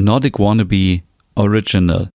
Nordic 0.00 0.38
Wannabe 0.38 1.02
Original. 1.34 2.08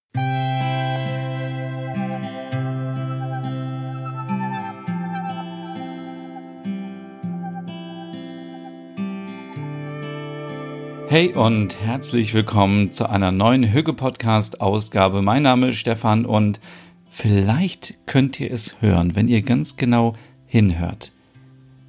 Hey 11.10 11.34
und 11.34 11.76
herzlich 11.82 12.34
willkommen 12.34 12.94
zu 12.94 13.10
einer 13.10 13.34
neuen 13.34 13.74
Hüge 13.74 13.92
Podcast 13.92 14.62
Ausgabe. 14.62 15.22
Mein 15.22 15.44
Name 15.44 15.68
ist 15.68 15.76
Stefan 15.76 16.26
und 16.26 16.62
vielleicht 17.10 17.98
könnt 18.06 18.40
ihr 18.40 18.50
es 18.50 18.82
hören, 18.82 19.18
wenn 19.18 19.28
ihr 19.28 19.42
ganz 19.42 19.76
genau 19.76 20.14
hinhört. 20.46 21.12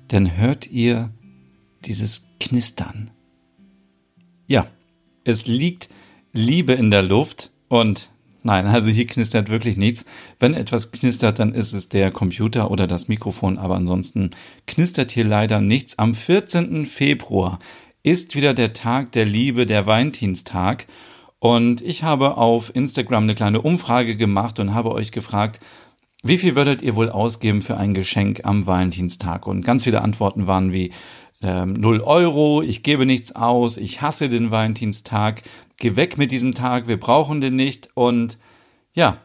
Dann 0.09 0.37
hört 0.37 0.67
ihr 0.67 1.13
dieses 1.85 2.35
Knistern. 2.41 3.13
Ja, 4.49 4.67
es 5.25 5.47
liegt 5.47 5.89
Liebe 6.33 6.73
in 6.75 6.91
der 6.91 7.03
Luft 7.03 7.51
und 7.69 8.11
nein, 8.43 8.67
also 8.67 8.91
hier 8.91 9.07
knistert 9.07 9.49
wirklich 9.49 9.77
nichts. 9.77 10.05
Wenn 10.39 10.55
etwas 10.55 10.93
knistert, 10.93 11.39
dann 11.39 11.55
ist 11.55 11.73
es 11.73 11.89
der 11.89 12.11
Computer 12.11 12.71
oder 12.71 12.87
das 12.87 13.09
Mikrofon, 13.09 13.59
aber 13.59 13.77
ansonsten 13.77 14.31
knistert 14.67 15.11
hier 15.11 15.25
leider 15.25 15.61
nichts. 15.61 15.99
Am 15.99 16.15
14. 16.15 16.87
Februar 16.87 17.59
ist 18.03 18.37
wieder 18.37 18.53
der 18.53 18.75
Tag 18.75 19.13
der 19.13 19.25
Liebe, 19.25 19.67
der 19.67 19.87
Valentinstag. 19.87 20.87
Und 21.39 21.81
ich 21.81 22.03
habe 22.03 22.37
auf 22.37 22.75
Instagram 22.75 23.25
eine 23.25 23.35
kleine 23.35 23.63
Umfrage 23.63 24.17
gemacht 24.17 24.59
und 24.59 24.75
habe 24.75 24.93
euch 24.93 25.11
gefragt, 25.11 25.61
wie 26.23 26.39
viel 26.39 26.57
würdet 26.57 26.81
ihr 26.81 26.97
wohl 26.97 27.11
ausgeben 27.11 27.61
für 27.61 27.77
ein 27.77 27.93
Geschenk 27.93 28.41
am 28.45 28.67
Valentinstag? 28.67 29.47
Und 29.47 29.63
ganz 29.63 29.85
viele 29.85 30.01
Antworten 30.01 30.47
waren 30.47 30.73
wie 30.73 30.91
ähm, 31.45 31.75
0 31.75 32.01
Euro, 32.01 32.63
ich 32.63 32.83
gebe 32.83 33.07
nichts 33.07 33.37
aus, 33.37 33.77
ich 33.77 34.01
hasse 34.01 34.29
den 34.29 34.51
Valentinstag, 34.51 35.43
geh 35.77 35.97
weg 35.97 36.19
mit 36.19 36.33
diesem 36.33 36.55
Tag, 36.55 36.89
wir 36.89 36.99
brauchen 36.99 37.41
den 37.41 37.57
nicht. 37.57 37.91
Und 37.95 38.39
ja, 38.95 39.19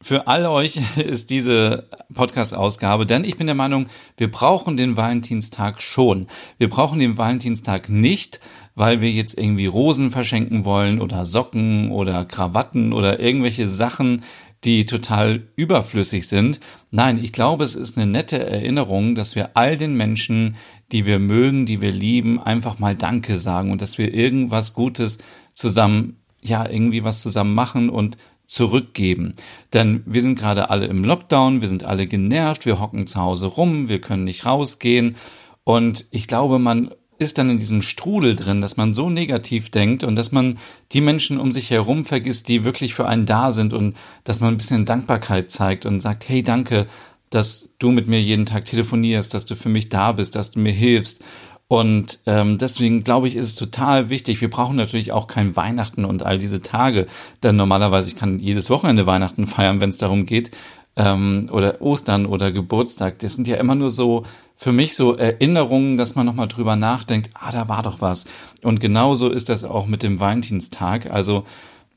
für 0.00 0.26
all 0.26 0.46
euch 0.46 0.80
ist 0.96 1.30
diese 1.30 1.88
Podcast-Ausgabe, 2.14 3.04
denn 3.04 3.24
ich 3.24 3.36
bin 3.36 3.46
der 3.46 3.56
Meinung, 3.56 3.88
wir 4.16 4.30
brauchen 4.30 4.76
den 4.76 4.96
Valentinstag 4.96 5.82
schon. 5.82 6.26
Wir 6.56 6.68
brauchen 6.68 6.98
den 6.98 7.18
Valentinstag 7.18 7.88
nicht, 7.88 8.40
weil 8.74 9.00
wir 9.00 9.10
jetzt 9.10 9.36
irgendwie 9.36 9.66
Rosen 9.66 10.10
verschenken 10.10 10.64
wollen 10.64 11.00
oder 11.00 11.24
Socken 11.24 11.90
oder 11.90 12.24
Krawatten 12.24 12.92
oder 12.92 13.20
irgendwelche 13.20 13.68
Sachen, 13.68 14.22
die 14.64 14.86
total 14.86 15.42
überflüssig 15.56 16.26
sind. 16.26 16.60
Nein, 16.90 17.22
ich 17.22 17.32
glaube, 17.32 17.64
es 17.64 17.74
ist 17.74 17.96
eine 17.96 18.10
nette 18.10 18.44
Erinnerung, 18.44 19.14
dass 19.14 19.36
wir 19.36 19.50
all 19.54 19.76
den 19.76 19.94
Menschen, 19.96 20.56
die 20.90 21.06
wir 21.06 21.18
mögen, 21.18 21.66
die 21.66 21.80
wir 21.80 21.92
lieben, 21.92 22.40
einfach 22.40 22.78
mal 22.78 22.94
Danke 22.94 23.38
sagen 23.38 23.70
und 23.70 23.82
dass 23.82 23.98
wir 23.98 24.12
irgendwas 24.12 24.74
Gutes 24.74 25.18
zusammen, 25.54 26.16
ja, 26.42 26.68
irgendwie 26.68 27.04
was 27.04 27.22
zusammen 27.22 27.54
machen 27.54 27.88
und 27.88 28.16
zurückgeben. 28.46 29.34
Denn 29.74 30.02
wir 30.06 30.22
sind 30.22 30.38
gerade 30.38 30.70
alle 30.70 30.86
im 30.86 31.04
Lockdown, 31.04 31.60
wir 31.60 31.68
sind 31.68 31.84
alle 31.84 32.06
genervt, 32.06 32.66
wir 32.66 32.80
hocken 32.80 33.06
zu 33.06 33.20
Hause 33.20 33.46
rum, 33.46 33.88
wir 33.88 34.00
können 34.00 34.24
nicht 34.24 34.46
rausgehen. 34.46 35.16
Und 35.64 36.06
ich 36.12 36.26
glaube, 36.26 36.58
man 36.58 36.90
ist 37.18 37.38
dann 37.38 37.50
in 37.50 37.58
diesem 37.58 37.82
Strudel 37.82 38.36
drin, 38.36 38.60
dass 38.60 38.76
man 38.76 38.94
so 38.94 39.10
negativ 39.10 39.70
denkt 39.70 40.04
und 40.04 40.16
dass 40.16 40.32
man 40.32 40.58
die 40.92 41.00
Menschen 41.00 41.38
um 41.38 41.52
sich 41.52 41.70
herum 41.70 42.04
vergisst, 42.04 42.48
die 42.48 42.64
wirklich 42.64 42.94
für 42.94 43.06
einen 43.06 43.26
da 43.26 43.52
sind 43.52 43.74
und 43.74 43.96
dass 44.24 44.40
man 44.40 44.54
ein 44.54 44.56
bisschen 44.56 44.84
Dankbarkeit 44.84 45.50
zeigt 45.50 45.84
und 45.84 46.00
sagt, 46.00 46.28
hey, 46.28 46.42
danke, 46.42 46.86
dass 47.30 47.70
du 47.78 47.90
mit 47.90 48.06
mir 48.06 48.22
jeden 48.22 48.46
Tag 48.46 48.64
telefonierst, 48.64 49.34
dass 49.34 49.46
du 49.46 49.54
für 49.54 49.68
mich 49.68 49.88
da 49.88 50.12
bist, 50.12 50.36
dass 50.36 50.52
du 50.52 50.60
mir 50.60 50.72
hilfst. 50.72 51.22
Und 51.66 52.20
ähm, 52.24 52.56
deswegen 52.56 53.04
glaube 53.04 53.28
ich, 53.28 53.36
ist 53.36 53.48
es 53.48 53.54
total 53.54 54.08
wichtig. 54.08 54.40
Wir 54.40 54.48
brauchen 54.48 54.76
natürlich 54.76 55.12
auch 55.12 55.26
kein 55.26 55.54
Weihnachten 55.54 56.06
und 56.06 56.22
all 56.22 56.38
diese 56.38 56.62
Tage, 56.62 57.06
denn 57.42 57.56
normalerweise 57.56 58.08
ich 58.08 58.16
kann 58.16 58.38
jedes 58.38 58.70
Wochenende 58.70 59.06
Weihnachten 59.06 59.46
feiern, 59.46 59.80
wenn 59.80 59.90
es 59.90 59.98
darum 59.98 60.24
geht, 60.24 60.50
ähm, 60.96 61.48
oder 61.52 61.80
Ostern 61.80 62.26
oder 62.26 62.52
Geburtstag. 62.52 63.18
Das 63.20 63.34
sind 63.34 63.48
ja 63.48 63.56
immer 63.56 63.74
nur 63.74 63.90
so 63.90 64.24
für 64.56 64.72
mich 64.72 64.96
so 64.96 65.16
Erinnerungen, 65.16 65.96
dass 65.96 66.16
man 66.16 66.26
nochmal 66.26 66.48
drüber 66.48 66.74
nachdenkt, 66.74 67.30
ah, 67.34 67.52
da 67.52 67.68
war 67.68 67.84
doch 67.84 68.00
was. 68.00 68.24
Und 68.62 68.80
genauso 68.80 69.30
ist 69.30 69.48
das 69.48 69.62
auch 69.62 69.86
mit 69.86 70.02
dem 70.02 70.18
Valentinstag. 70.18 71.10
Also 71.10 71.44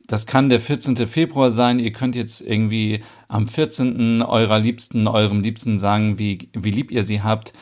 das 0.06 0.28
kann 0.28 0.50
der 0.50 0.60
14. 0.60 0.96
Februar 1.08 1.52
sein. 1.52 1.80
Ihr 1.80 1.92
könnt 1.92 2.16
jetzt 2.16 2.42
irgendwie 2.42 3.02
am 3.28 3.48
14. 3.48 4.22
eurer 4.22 4.60
Liebsten, 4.60 5.08
eurem 5.08 5.42
Liebsten 5.42 5.80
sagen, 5.80 6.20
wie, 6.20 6.50
wie 6.54 6.70
lieb 6.70 6.92
ihr 6.92 7.04
sie 7.04 7.24
habt. 7.24 7.54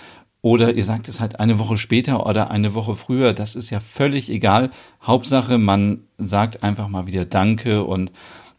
Oder 0.42 0.74
ihr 0.74 0.84
sagt 0.84 1.08
es 1.08 1.20
halt 1.20 1.40
eine 1.40 1.60
Woche 1.60 1.78
später 1.78 2.26
oder 2.26 2.50
eine 2.50 2.74
Woche 2.74 2.96
früher. 2.96 3.34
Das 3.34 3.56
ist 3.56 3.70
ja 3.70 3.80
völlig 3.80 4.30
egal. 4.30 4.70
Hauptsache, 5.02 5.58
man 5.58 6.02
sagt 6.18 6.64
einfach 6.64 6.88
mal 6.88 7.08
wieder 7.08 7.26
Danke 7.26 7.84
und 7.84 8.12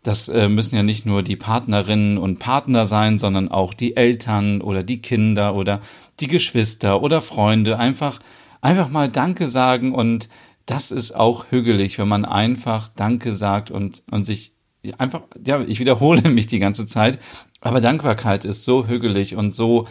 das 0.03 0.29
äh, 0.29 0.49
müssen 0.49 0.77
ja 0.77 0.83
nicht 0.83 1.05
nur 1.05 1.23
die 1.23 1.37
Partnerinnen 1.37 2.17
und 2.17 2.39
Partner 2.39 2.87
sein, 2.87 3.19
sondern 3.19 3.49
auch 3.49 3.75
die 3.75 3.97
Eltern 3.97 4.63
oder 4.63 4.83
die 4.83 5.03
Kinder 5.03 5.55
oder 5.55 5.81
die 6.21 6.29
Geschwister 6.29 7.03
oder 7.03 7.21
Freunde. 7.21 7.79
Einfach, 7.79 8.19
einfach 8.61 8.89
mal 8.89 9.09
Danke 9.09 9.51
sagen 9.51 9.95
und 9.95 10.29
das 10.67 10.91
ist 10.91 11.13
auch 11.13 11.47
hügelig, 11.51 11.99
wenn 11.99 12.09
man 12.09 12.25
einfach 12.25 12.89
Danke 12.89 13.33
sagt 13.33 13.71
und, 13.71 14.03
und 14.11 14.25
sich 14.25 14.55
einfach, 14.99 15.23
ja, 15.45 15.61
ich 15.63 15.81
wiederhole 15.81 16.23
mich 16.31 16.47
die 16.47 16.61
ganze 16.61 16.87
Zeit, 16.87 17.19
aber 17.61 17.81
Dankbarkeit 17.81 18.45
ist 18.45 18.65
so 18.65 18.87
hügelig 18.87 19.37
und 19.37 19.55
so, 19.55 19.87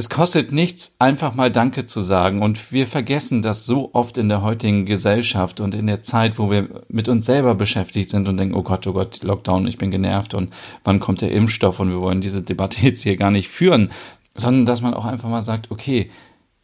es 0.00 0.08
kostet 0.08 0.50
nichts, 0.50 0.94
einfach 0.98 1.34
mal 1.34 1.52
Danke 1.52 1.84
zu 1.84 2.00
sagen. 2.00 2.40
Und 2.40 2.72
wir 2.72 2.86
vergessen 2.86 3.42
das 3.42 3.66
so 3.66 3.90
oft 3.92 4.16
in 4.16 4.30
der 4.30 4.40
heutigen 4.40 4.86
Gesellschaft 4.86 5.60
und 5.60 5.74
in 5.74 5.86
der 5.86 6.02
Zeit, 6.02 6.38
wo 6.38 6.50
wir 6.50 6.70
mit 6.88 7.06
uns 7.06 7.26
selber 7.26 7.54
beschäftigt 7.54 8.08
sind 8.08 8.26
und 8.26 8.38
denken, 8.38 8.54
oh 8.54 8.62
Gott, 8.62 8.86
oh 8.86 8.94
Gott, 8.94 9.22
Lockdown, 9.22 9.66
ich 9.66 9.76
bin 9.76 9.90
genervt 9.90 10.32
und 10.32 10.54
wann 10.84 11.00
kommt 11.00 11.20
der 11.20 11.32
Impfstoff 11.32 11.80
und 11.80 11.90
wir 11.90 12.00
wollen 12.00 12.22
diese 12.22 12.40
Debatte 12.40 12.80
jetzt 12.82 13.02
hier 13.02 13.18
gar 13.18 13.30
nicht 13.30 13.50
führen, 13.50 13.90
sondern 14.34 14.64
dass 14.64 14.80
man 14.80 14.94
auch 14.94 15.04
einfach 15.04 15.28
mal 15.28 15.42
sagt, 15.42 15.70
okay, 15.70 16.10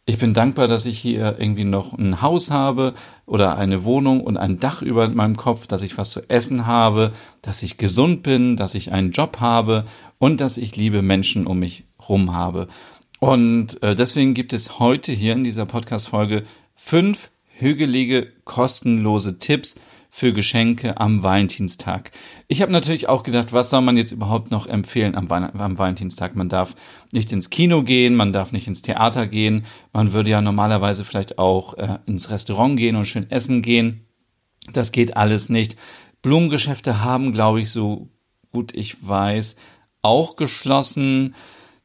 ich 0.07 0.17
bin 0.17 0.33
dankbar, 0.33 0.67
dass 0.67 0.87
ich 0.87 0.97
hier 0.97 1.35
irgendwie 1.37 1.65
noch 1.65 1.93
ein 1.93 2.23
Haus 2.23 2.49
habe 2.49 2.93
oder 3.27 3.59
eine 3.59 3.83
Wohnung 3.83 4.21
und 4.21 4.37
ein 4.37 4.59
Dach 4.59 4.81
über 4.81 5.07
meinem 5.11 5.37
Kopf, 5.37 5.67
dass 5.67 5.83
ich 5.83 5.95
was 5.99 6.09
zu 6.09 6.27
essen 6.27 6.65
habe, 6.65 7.11
dass 7.43 7.61
ich 7.61 7.77
gesund 7.77 8.23
bin, 8.23 8.57
dass 8.57 8.73
ich 8.73 8.91
einen 8.91 9.11
Job 9.11 9.41
habe 9.41 9.85
und 10.17 10.41
dass 10.41 10.57
ich 10.57 10.75
liebe 10.75 11.03
Menschen 11.03 11.45
um 11.45 11.59
mich 11.59 11.83
rum 12.09 12.33
habe. 12.33 12.67
Und 13.19 13.81
äh, 13.81 13.95
deswegen 13.95 14.33
gibt 14.33 14.53
es 14.53 14.79
heute 14.79 15.11
hier 15.11 15.33
in 15.33 15.43
dieser 15.43 15.65
Podcast-Folge 15.65 16.43
fünf 16.75 17.31
hügelige, 17.57 18.31
kostenlose 18.43 19.39
Tipps 19.39 19.75
für 20.09 20.33
Geschenke 20.33 20.99
am 20.99 21.23
Valentinstag. 21.23 22.11
Ich 22.47 22.61
habe 22.61 22.71
natürlich 22.71 23.09
auch 23.09 23.23
gedacht, 23.23 23.53
was 23.53 23.69
soll 23.69 23.81
man 23.81 23.97
jetzt 23.97 24.11
überhaupt 24.11 24.51
noch 24.51 24.67
empfehlen 24.67 25.15
am, 25.15 25.27
am, 25.31 25.77
Valentinstag? 25.77 26.35
Man 26.35 26.49
darf 26.49 26.75
nicht 27.11 27.31
ins 27.31 27.49
Kino 27.49 27.83
gehen, 27.83 28.15
man 28.15 28.33
darf 28.33 28.51
nicht 28.51 28.67
ins 28.67 28.81
Theater 28.81 29.27
gehen, 29.27 29.65
man 29.93 30.13
würde 30.13 30.31
ja 30.31 30.41
normalerweise 30.41 31.03
vielleicht 31.03 31.37
auch 31.37 31.75
äh, 31.75 31.99
ins 32.05 32.29
Restaurant 32.29 32.77
gehen 32.77 32.95
und 32.95 33.05
schön 33.05 33.29
essen 33.29 33.61
gehen. 33.61 34.05
Das 34.73 34.91
geht 34.91 35.17
alles 35.17 35.49
nicht. 35.49 35.75
Blumengeschäfte 36.21 37.03
haben, 37.03 37.31
glaube 37.31 37.61
ich, 37.61 37.69
so 37.69 38.09
gut 38.51 38.73
ich 38.73 39.07
weiß, 39.07 39.55
auch 40.01 40.35
geschlossen. 40.35 41.35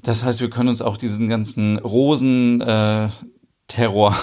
Das 0.03 0.25
heißt, 0.25 0.41
wir 0.41 0.51
können 0.51 0.69
uns 0.69 0.83
auch 0.83 0.97
diesen 0.97 1.29
ganzen 1.29 1.79
Rosen-Terror 1.79 3.11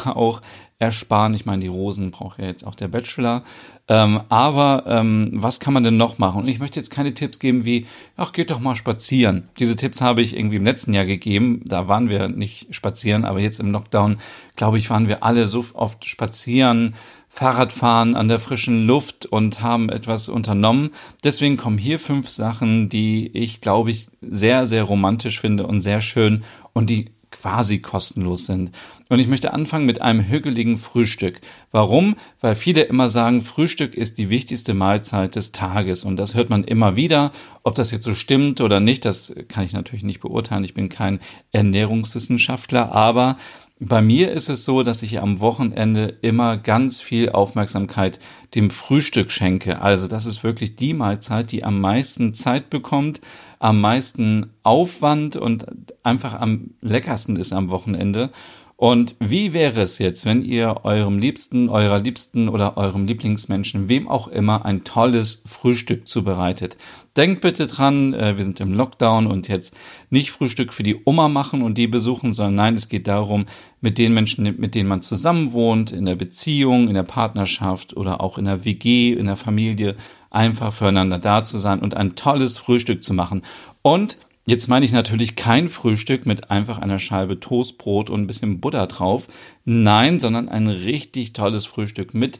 äh, 0.06 0.10
auch 0.10 0.42
ersparen. 0.78 1.34
Ich 1.34 1.46
meine, 1.46 1.62
die 1.62 1.68
Rosen 1.68 2.12
braucht 2.12 2.40
ja 2.40 2.46
jetzt 2.46 2.66
auch 2.66 2.76
der 2.76 2.88
Bachelor. 2.90 3.44
Ähm, 3.92 4.22
aber 4.30 4.84
ähm, 4.88 5.32
was 5.34 5.60
kann 5.60 5.74
man 5.74 5.84
denn 5.84 5.98
noch 5.98 6.20
machen? 6.20 6.44
Und 6.44 6.48
ich 6.48 6.60
möchte 6.60 6.80
jetzt 6.80 6.92
keine 6.92 7.16
Tipps 7.16 7.40
geben 7.40 7.66
wie, 7.66 7.88
ach, 8.16 8.32
geht 8.32 8.52
doch 8.52 8.60
mal 8.60 8.76
spazieren. 8.76 9.50
Diese 9.58 9.76
Tipps 9.76 10.00
habe 10.00 10.22
ich 10.22 10.38
irgendwie 10.38 10.58
im 10.58 10.64
letzten 10.64 10.94
Jahr 10.94 11.08
gegeben. 11.08 11.64
Da 11.66 11.88
waren 11.88 12.08
wir 12.08 12.30
nicht 12.30 12.74
spazieren, 12.74 13.26
aber 13.26 13.40
jetzt 13.40 13.60
im 13.60 13.72
Lockdown, 13.72 14.18
glaube 14.56 14.78
ich, 14.78 14.92
waren 14.92 15.08
wir 15.08 15.24
alle 15.24 15.48
so 15.48 15.66
oft 15.74 16.06
spazieren, 16.06 16.94
Fahrradfahren 17.30 18.16
an 18.16 18.28
der 18.28 18.40
frischen 18.40 18.86
Luft 18.86 19.26
und 19.26 19.62
haben 19.62 19.90
etwas 19.90 20.30
unternommen. 20.30 20.92
Deswegen 21.24 21.58
kommen 21.58 21.80
hier 21.80 22.00
fünf 22.00 22.30
Sachen, 22.30 22.90
die 22.90 23.32
ich, 23.34 23.60
glaube 23.60 23.90
ich, 23.90 24.08
sehr, 24.22 24.68
sehr 24.68 24.84
romantisch 24.84 25.40
finde 25.40 25.66
und 25.66 25.82
sehr 25.82 26.02
schön 26.02 26.44
und 26.74 26.92
die 26.92 27.10
quasi 27.32 27.80
kostenlos 27.80 28.46
sind. 28.46 28.72
Und 29.12 29.18
ich 29.18 29.28
möchte 29.28 29.54
anfangen 29.54 29.88
mit 29.88 30.02
einem 30.02 30.24
hügeligen 30.28 30.78
Frühstück. 30.78 31.42
Warum? 31.72 32.16
Weil 32.42 32.56
viele 32.56 32.84
immer 32.84 33.10
sagen, 33.10 33.42
Frühstück 33.42 33.96
ist 33.96 34.20
die 34.20 34.30
wichtigste 34.30 34.76
Mahlzeit 34.76 35.36
des 35.36 35.52
Tages. 35.52 36.04
Und 36.04 36.18
das 36.18 36.36
hört 36.36 36.52
man 36.52 36.64
immer 36.64 36.96
wieder. 36.96 37.32
Ob 37.64 37.74
das 37.74 37.90
jetzt 37.90 38.04
so 38.04 38.14
stimmt 38.14 38.62
oder 38.62 38.80
nicht, 38.80 39.06
das 39.06 39.34
kann 39.48 39.64
ich 39.64 39.74
natürlich 39.74 40.04
nicht 40.04 40.20
beurteilen. 40.20 40.64
Ich 40.64 40.76
bin 40.76 40.90
kein 40.90 41.20
Ernährungswissenschaftler, 41.52 42.92
aber 42.92 43.38
bei 43.82 44.02
mir 44.02 44.32
ist 44.32 44.50
es 44.50 44.66
so, 44.66 44.84
dass 44.84 45.02
ich 45.02 45.22
am 45.22 45.40
Wochenende 45.40 46.18
immer 46.22 46.58
ganz 46.58 47.00
viel 47.00 47.30
Aufmerksamkeit 47.30 48.20
dem 48.54 48.72
Frühstück 48.72 49.32
schenke. 49.32 49.82
Also 49.82 50.08
das 50.08 50.26
ist 50.26 50.44
wirklich 50.44 50.76
die 50.76 50.94
Mahlzeit, 50.94 51.52
die 51.52 51.64
am 51.64 51.80
meisten 51.80 52.34
Zeit 52.34 52.70
bekommt, 52.70 53.22
am 53.58 53.80
meisten 53.80 54.52
Aufwand 54.64 55.38
und 55.38 55.66
einfach 56.04 56.40
am 56.40 56.72
leckersten 56.82 57.38
ist 57.38 57.54
am 57.54 57.70
Wochenende. 57.70 58.32
Und 58.80 59.16
wie 59.20 59.52
wäre 59.52 59.82
es 59.82 59.98
jetzt, 59.98 60.26
wenn 60.26 60.42
ihr 60.42 60.86
eurem 60.86 61.20
Liebsten, 61.20 61.68
eurer 61.68 62.00
Liebsten 62.00 62.48
oder 62.48 62.78
eurem 62.78 63.08
Lieblingsmenschen, 63.08 63.90
wem 63.90 64.08
auch 64.08 64.30
immer, 64.30 64.64
ein 64.64 64.86
tolles 64.86 65.44
Frühstück 65.46 66.08
zubereitet? 66.08 66.78
Denkt 67.18 67.42
bitte 67.42 67.68
dran, 67.68 68.14
äh, 68.14 68.38
wir 68.38 68.46
sind 68.46 68.62
im 68.62 68.74
Lockdown 68.74 69.28
und 69.28 69.50
jetzt 69.50 69.76
nicht 70.10 70.32
Frühstück 70.32 70.72
für 70.72 70.84
die 70.84 71.02
Oma 71.04 71.28
machen 71.28 71.62
und 71.62 71.78
die 71.78 71.88
besuchen, 71.88 72.34
sondern 72.34 72.56
nein, 72.56 72.76
es 72.76 72.88
geht 72.88 73.10
darum, 73.10 73.48
mit 73.82 73.98
den 73.98 74.14
Menschen, 74.14 74.46
mit 74.46 74.76
denen 74.76 74.88
man 74.88 75.02
zusammen 75.02 75.52
wohnt, 75.52 75.92
in 75.92 76.06
der 76.06 76.16
Beziehung, 76.16 76.88
in 76.88 76.94
der 76.94 77.04
Partnerschaft 77.04 77.98
oder 77.98 78.22
auch 78.22 78.38
in 78.38 78.46
der 78.46 78.64
WG, 78.64 79.12
in 79.12 79.26
der 79.26 79.36
Familie, 79.36 79.98
einfach 80.30 80.72
füreinander 80.72 81.20
da 81.20 81.44
zu 81.44 81.58
sein 81.58 81.80
und 81.80 81.98
ein 81.98 82.16
tolles 82.16 82.58
Frühstück 82.58 83.04
zu 83.04 83.14
machen. 83.14 83.42
Und 83.82 84.18
Jetzt 84.50 84.68
meine 84.68 84.84
ich 84.84 84.92
natürlich 84.92 85.36
kein 85.36 85.70
Frühstück 85.70 86.26
mit 86.26 86.50
einfach 86.50 86.80
einer 86.80 86.98
Scheibe 86.98 87.40
Toastbrot 87.40 88.10
und 88.10 88.22
ein 88.22 88.26
bisschen 88.26 88.60
Butter 88.60 88.88
drauf. 88.88 89.28
Nein, 89.64 90.20
sondern 90.20 90.50
ein 90.50 90.68
richtig 90.68 91.34
tolles 91.34 91.68
Frühstück 91.68 92.16
mit 92.16 92.40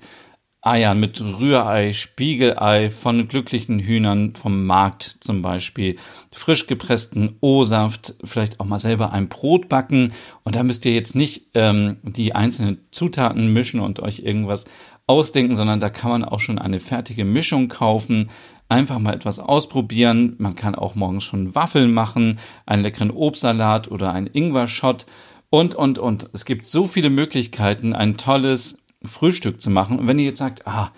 Eiern, 0.60 1.00
mit 1.00 1.22
Rührei, 1.22 1.94
Spiegelei 1.94 2.90
von 2.90 3.28
glücklichen 3.28 3.78
Hühnern 3.78 4.34
vom 4.34 4.66
Markt 4.66 5.18
zum 5.20 5.44
Beispiel, 5.44 5.98
frisch 6.32 6.66
gepressten 6.66 7.36
O-Saft, 7.42 8.16
vielleicht 8.24 8.60
auch 8.60 8.66
mal 8.66 8.80
selber 8.80 9.14
ein 9.14 9.30
Brot 9.30 9.70
backen. 9.70 10.12
Und 10.44 10.56
da 10.56 10.64
müsst 10.64 10.86
ihr 10.86 10.96
jetzt 10.96 11.14
nicht 11.14 11.52
ähm, 11.54 11.98
die 12.02 12.34
einzelnen 12.34 12.80
Zutaten 12.90 13.54
mischen 13.54 13.82
und 13.82 14.00
euch 14.00 14.22
irgendwas 14.22 14.66
ausdenken, 15.06 15.56
sondern 15.56 15.80
da 15.80 15.92
kann 15.92 16.10
man 16.10 16.26
auch 16.26 16.40
schon 16.40 16.58
eine 16.58 16.80
fertige 16.80 17.24
Mischung 17.24 17.68
kaufen 17.68 18.32
einfach 18.70 19.00
mal 19.00 19.14
etwas 19.14 19.40
ausprobieren. 19.40 20.36
Man 20.38 20.56
kann 20.56 20.76
auch 20.76 20.96
morgens 20.96 21.24
schon 21.24 21.56
Waffeln 21.56 21.92
machen, 21.92 22.40
einen 22.66 22.84
leckeren 22.84 23.12
Obstsalat 23.12 23.90
oder 23.90 24.14
einen 24.14 24.28
Ingwer-Shot 24.28 25.06
und, 25.50 25.76
und, 25.76 26.00
und. 26.00 26.30
Es 26.34 26.46
gibt 26.46 26.66
so 26.66 26.86
viele 26.88 27.10
Möglichkeiten, 27.10 27.94
ein 27.94 28.16
tolles 28.16 28.84
Frühstück 29.04 29.62
zu 29.62 29.70
machen. 29.70 30.00
Und 30.00 30.08
wenn 30.08 30.20
ihr 30.20 30.26
jetzt 30.26 30.38
sagt, 30.38 30.68
ah, 30.68 30.92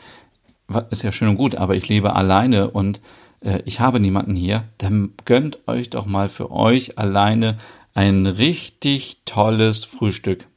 ist 0.90 1.04
ja 1.04 1.12
schön 1.12 1.30
und 1.30 1.38
gut, 1.38 1.56
aber 1.56 1.76
ich 1.76 1.88
lebe 1.90 2.16
alleine 2.16 2.70
und 2.70 3.02
äh, 3.42 3.62
ich 3.66 3.80
habe 3.80 4.00
niemanden 4.00 4.36
hier, 4.36 4.66
dann 4.78 5.14
gönnt 5.26 5.68
euch 5.68 5.90
doch 5.90 6.06
mal 6.06 6.30
für 6.30 6.52
euch 6.52 6.98
alleine 6.98 7.58
ein 7.94 8.26
richtig 8.26 9.22
tolles 9.26 9.84
Frühstück. 9.86 10.48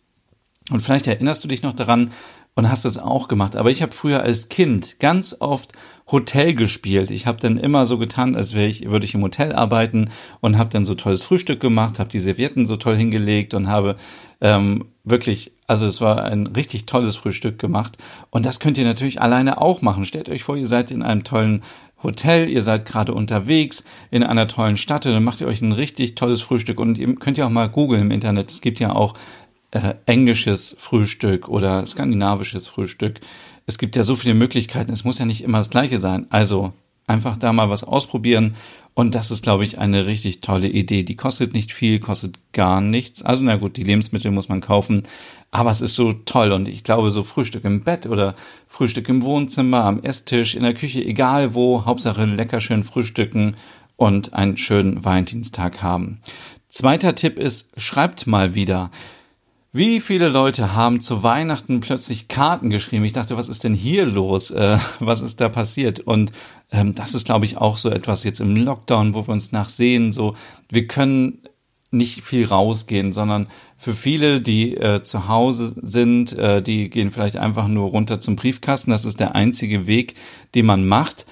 Und 0.70 0.80
vielleicht 0.80 1.06
erinnerst 1.06 1.44
du 1.44 1.48
dich 1.48 1.62
noch 1.62 1.74
daran, 1.74 2.12
und 2.54 2.70
hast 2.70 2.84
es 2.84 2.98
auch 2.98 3.28
gemacht. 3.28 3.56
Aber 3.56 3.70
ich 3.70 3.82
habe 3.82 3.92
früher 3.92 4.22
als 4.22 4.48
Kind 4.48 5.00
ganz 5.00 5.36
oft 5.40 5.72
Hotel 6.10 6.54
gespielt. 6.54 7.10
Ich 7.10 7.26
habe 7.26 7.40
dann 7.40 7.56
immer 7.56 7.86
so 7.86 7.98
getan, 7.98 8.36
als 8.36 8.54
wäre 8.54 8.66
ich, 8.66 8.90
würde 8.90 9.06
ich 9.06 9.14
im 9.14 9.22
Hotel 9.22 9.52
arbeiten 9.52 10.10
und 10.40 10.58
habe 10.58 10.70
dann 10.70 10.84
so 10.84 10.94
tolles 10.94 11.24
Frühstück 11.24 11.60
gemacht, 11.60 11.98
habe 11.98 12.10
die 12.10 12.20
Servietten 12.20 12.66
so 12.66 12.76
toll 12.76 12.96
hingelegt 12.96 13.54
und 13.54 13.68
habe 13.68 13.96
ähm, 14.40 14.84
wirklich, 15.02 15.52
also 15.66 15.86
es 15.86 16.00
war 16.00 16.22
ein 16.24 16.46
richtig 16.48 16.86
tolles 16.86 17.16
Frühstück 17.16 17.58
gemacht. 17.58 17.96
Und 18.30 18.44
das 18.44 18.60
könnt 18.60 18.78
ihr 18.78 18.84
natürlich 18.84 19.20
alleine 19.20 19.60
auch 19.60 19.80
machen. 19.80 20.04
Stellt 20.04 20.28
euch 20.28 20.44
vor, 20.44 20.56
ihr 20.56 20.66
seid 20.66 20.90
in 20.90 21.02
einem 21.02 21.24
tollen 21.24 21.62
Hotel, 22.02 22.50
ihr 22.50 22.62
seid 22.62 22.84
gerade 22.84 23.14
unterwegs 23.14 23.84
in 24.10 24.22
einer 24.22 24.46
tollen 24.46 24.76
Stadt 24.76 25.06
und 25.06 25.12
dann 25.12 25.24
macht 25.24 25.40
ihr 25.40 25.46
euch 25.46 25.62
ein 25.62 25.72
richtig 25.72 26.14
tolles 26.14 26.42
Frühstück 26.42 26.78
und 26.78 26.98
ihr 26.98 27.14
könnt 27.16 27.38
ja 27.38 27.46
auch 27.46 27.50
mal 27.50 27.68
googeln 27.68 28.02
im 28.02 28.10
Internet. 28.10 28.50
Es 28.50 28.60
gibt 28.60 28.78
ja 28.78 28.92
auch 28.92 29.14
äh, 29.74 29.94
englisches 30.06 30.74
Frühstück 30.78 31.48
oder 31.48 31.84
skandinavisches 31.84 32.68
Frühstück. 32.68 33.20
Es 33.66 33.76
gibt 33.76 33.96
ja 33.96 34.04
so 34.04 34.14
viele 34.14 34.34
Möglichkeiten. 34.34 34.92
Es 34.92 35.04
muss 35.04 35.18
ja 35.18 35.24
nicht 35.24 35.42
immer 35.42 35.58
das 35.58 35.70
gleiche 35.70 35.98
sein. 35.98 36.26
Also 36.30 36.72
einfach 37.06 37.36
da 37.36 37.52
mal 37.52 37.70
was 37.70 37.84
ausprobieren. 37.84 38.54
Und 38.94 39.16
das 39.16 39.32
ist, 39.32 39.42
glaube 39.42 39.64
ich, 39.64 39.78
eine 39.78 40.06
richtig 40.06 40.40
tolle 40.40 40.68
Idee. 40.68 41.02
Die 41.02 41.16
kostet 41.16 41.54
nicht 41.54 41.72
viel, 41.72 41.98
kostet 41.98 42.38
gar 42.52 42.80
nichts. 42.80 43.22
Also 43.22 43.42
na 43.42 43.56
gut, 43.56 43.76
die 43.76 43.82
Lebensmittel 43.82 44.30
muss 44.30 44.48
man 44.48 44.60
kaufen. 44.60 45.02
Aber 45.50 45.72
es 45.72 45.80
ist 45.80 45.96
so 45.96 46.12
toll. 46.12 46.52
Und 46.52 46.68
ich 46.68 46.84
glaube, 46.84 47.10
so 47.10 47.24
Frühstück 47.24 47.64
im 47.64 47.82
Bett 47.82 48.06
oder 48.06 48.34
Frühstück 48.68 49.08
im 49.08 49.22
Wohnzimmer, 49.22 49.84
am 49.84 50.00
Esstisch, 50.04 50.54
in 50.54 50.62
der 50.62 50.74
Küche, 50.74 51.04
egal 51.04 51.54
wo, 51.54 51.84
Hauptsache 51.84 52.24
lecker 52.24 52.60
schön 52.60 52.84
frühstücken 52.84 53.56
und 53.96 54.34
einen 54.34 54.56
schönen 54.56 55.04
Valentinstag 55.04 55.82
haben. 55.82 56.20
Zweiter 56.68 57.16
Tipp 57.16 57.40
ist, 57.40 57.72
schreibt 57.76 58.28
mal 58.28 58.54
wieder. 58.54 58.92
Wie 59.76 59.98
viele 59.98 60.28
Leute 60.28 60.76
haben 60.76 61.00
zu 61.00 61.24
Weihnachten 61.24 61.80
plötzlich 61.80 62.28
Karten 62.28 62.70
geschrieben? 62.70 63.04
Ich 63.04 63.12
dachte, 63.12 63.36
was 63.36 63.48
ist 63.48 63.64
denn 63.64 63.74
hier 63.74 64.06
los? 64.06 64.52
Äh, 64.52 64.78
was 65.00 65.20
ist 65.20 65.40
da 65.40 65.48
passiert? 65.48 65.98
Und 65.98 66.30
ähm, 66.70 66.94
das 66.94 67.16
ist, 67.16 67.26
glaube 67.26 67.44
ich, 67.44 67.56
auch 67.56 67.76
so 67.76 67.90
etwas 67.90 68.22
jetzt 68.22 68.38
im 68.38 68.54
Lockdown, 68.54 69.14
wo 69.14 69.26
wir 69.26 69.32
uns 69.32 69.50
nachsehen. 69.50 70.12
So, 70.12 70.36
wir 70.70 70.86
können 70.86 71.40
nicht 71.90 72.22
viel 72.22 72.46
rausgehen, 72.46 73.12
sondern 73.12 73.48
für 73.76 73.96
viele, 73.96 74.40
die 74.40 74.76
äh, 74.76 75.02
zu 75.02 75.26
Hause 75.26 75.74
sind, 75.82 76.38
äh, 76.38 76.62
die 76.62 76.88
gehen 76.88 77.10
vielleicht 77.10 77.36
einfach 77.36 77.66
nur 77.66 77.88
runter 77.88 78.20
zum 78.20 78.36
Briefkasten. 78.36 78.92
Das 78.92 79.04
ist 79.04 79.18
der 79.18 79.34
einzige 79.34 79.88
Weg, 79.88 80.14
den 80.54 80.66
man 80.66 80.86
macht. 80.86 81.26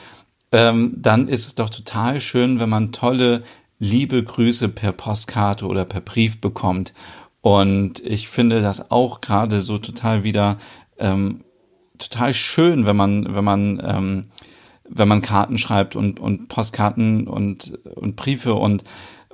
Ähm, 0.50 0.94
dann 0.96 1.28
ist 1.28 1.46
es 1.46 1.54
doch 1.54 1.70
total 1.70 2.18
schön, 2.18 2.58
wenn 2.58 2.70
man 2.70 2.90
tolle, 2.90 3.44
liebe 3.78 4.22
Grüße 4.22 4.68
per 4.68 4.90
Postkarte 4.90 5.66
oder 5.66 5.84
per 5.84 6.00
Brief 6.00 6.40
bekommt. 6.40 6.92
Und 7.42 8.00
ich 8.00 8.28
finde 8.28 8.62
das 8.62 8.90
auch 8.90 9.20
gerade 9.20 9.60
so 9.60 9.76
total 9.76 10.24
wieder 10.24 10.58
ähm, 10.98 11.44
total 11.98 12.34
schön, 12.34 12.86
wenn 12.86 12.96
man, 12.96 13.34
wenn 13.34 13.44
man, 13.44 13.82
ähm, 13.84 14.22
wenn 14.88 15.08
man 15.08 15.22
Karten 15.22 15.58
schreibt 15.58 15.96
und, 15.96 16.20
und 16.20 16.48
Postkarten 16.48 17.26
und, 17.26 17.78
und 17.94 18.16
Briefe. 18.16 18.54
Und 18.54 18.84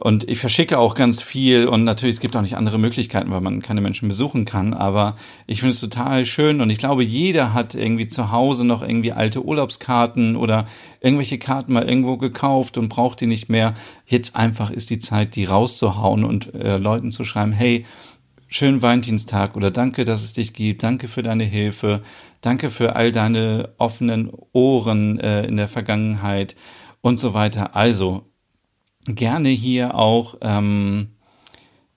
und 0.01 0.29
ich 0.29 0.39
verschicke 0.39 0.79
auch 0.79 0.95
ganz 0.95 1.23
viel 1.23 1.67
und 1.67 1.83
natürlich, 1.83 2.17
es 2.17 2.21
gibt 2.21 2.37
auch 2.37 2.43
nicht 2.43 2.57
andere 2.57 2.79
Möglichkeiten, 2.79 3.31
weil 3.31 3.41
man 3.41 3.63
keine 3.63 3.81
Menschen 3.81 4.09
besuchen 4.09 4.45
kann, 4.45 4.73
aber 4.73 5.17
ich 5.47 5.61
finde 5.61 5.73
es 5.73 5.81
total 5.81 6.25
schön 6.25 6.61
und 6.61 6.71
ich 6.71 6.79
glaube, 6.79 7.03
jeder 7.03 7.53
hat 7.53 7.75
irgendwie 7.75 8.07
zu 8.07 8.31
Hause 8.31 8.65
noch 8.65 8.83
irgendwie 8.83 9.13
alte 9.13 9.45
Urlaubskarten 9.45 10.37
oder 10.37 10.67
irgendwelche 11.01 11.39
Karten 11.39 11.73
mal 11.73 11.89
irgendwo 11.89 12.17
gekauft 12.17 12.79
und 12.79 12.89
braucht 12.89 13.21
die 13.21 13.27
nicht 13.27 13.49
mehr. 13.49 13.75
Jetzt 14.07 14.37
einfach 14.37 14.71
ist 14.71 14.91
die 14.91 15.01
Zeit, 15.01 15.35
die 15.35 15.47
rauszuhauen 15.47 16.25
und 16.25 16.55
äh, 16.55 16.79
Leuten 16.79 17.11
zu 17.11 17.25
schreiben, 17.25 17.53
hey, 17.53 17.85
schönen 18.47 18.83
Valentinstag 18.83 19.57
oder 19.57 19.71
danke, 19.73 20.05
dass 20.05 20.23
es 20.23 20.33
dich 20.33 20.53
gibt, 20.53 20.85
danke 20.85 21.09
für 21.09 21.23
deine 21.23 21.45
Hilfe, 21.45 22.03
danke 22.41 22.71
für 22.71 22.95
all 22.95 23.11
deine 23.11 23.71
offenen 23.79 24.31
Ohren 24.53 25.19
äh, 25.19 25.45
in 25.45 25.57
der 25.57 25.69
Vergangenheit 25.69 26.55
und 27.01 27.19
so 27.19 27.35
weiter. 27.35 27.75
Also 27.75 28.29
gerne 29.15 29.49
hier 29.49 29.95
auch 29.95 30.37
ähm, 30.41 31.09